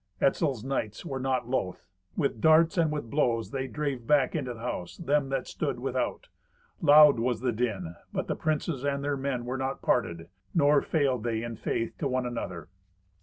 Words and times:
Etzel's 0.19 0.63
knights 0.63 1.05
were 1.05 1.19
not 1.19 1.47
loth. 1.47 1.85
With 2.17 2.41
darts 2.41 2.75
and 2.75 2.91
with 2.91 3.11
blows 3.11 3.51
they 3.51 3.67
drave 3.67 4.07
back 4.07 4.33
into 4.35 4.55
the 4.55 4.59
house 4.61 4.97
them 4.97 5.29
that 5.29 5.45
stood 5.45 5.79
without. 5.79 6.27
Loud 6.81 7.19
was 7.19 7.41
the 7.41 7.51
din; 7.51 7.93
but 8.11 8.25
the 8.25 8.33
princes 8.35 8.83
and 8.83 9.03
their 9.03 9.15
men 9.15 9.45
were 9.45 9.59
not 9.59 9.83
parted, 9.83 10.27
nor 10.55 10.81
failed 10.81 11.21
they 11.23 11.43
in 11.43 11.55
faith 11.55 11.95
to 11.99 12.07
one 12.07 12.25
another. 12.25 12.67